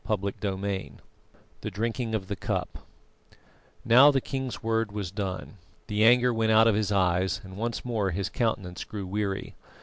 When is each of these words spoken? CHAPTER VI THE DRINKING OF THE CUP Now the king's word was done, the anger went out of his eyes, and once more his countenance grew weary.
CHAPTER 0.07 0.55
VI 0.57 0.93
THE 1.61 1.69
DRINKING 1.69 2.15
OF 2.15 2.27
THE 2.27 2.35
CUP 2.35 2.79
Now 3.85 4.09
the 4.09 4.19
king's 4.19 4.63
word 4.63 4.91
was 4.91 5.11
done, 5.11 5.57
the 5.85 6.03
anger 6.03 6.33
went 6.33 6.51
out 6.51 6.65
of 6.67 6.73
his 6.73 6.91
eyes, 6.91 7.39
and 7.43 7.55
once 7.55 7.85
more 7.85 8.09
his 8.09 8.27
countenance 8.27 8.83
grew 8.83 9.05
weary. 9.05 9.53